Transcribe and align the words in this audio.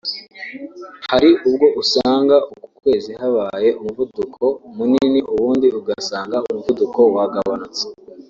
hari 1.11 1.29
ubwo 1.47 1.65
usanga 1.81 2.35
uku 2.53 2.67
kwezi 2.79 3.11
habaye 3.21 3.69
umuvuduko 3.79 4.43
munini 4.75 5.19
ubundi 5.33 5.67
ugasanga 5.79 6.37
umuvuduko 6.49 6.99
wagabanutse 7.15 7.83